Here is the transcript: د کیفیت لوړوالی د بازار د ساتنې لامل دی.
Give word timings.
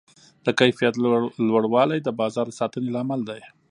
د 0.45 0.47
کیفیت 0.59 0.93
لوړوالی 1.47 1.99
د 2.03 2.09
بازار 2.19 2.45
د 2.49 2.53
ساتنې 2.59 2.89
لامل 2.95 3.21
دی. 3.29 3.41